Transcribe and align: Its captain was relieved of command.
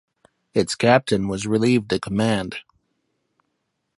Its 0.55 0.73
captain 0.73 1.27
was 1.27 1.45
relieved 1.45 1.93
of 1.93 2.01
command. 2.01 2.55